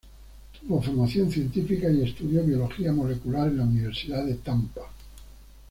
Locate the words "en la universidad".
3.49-4.25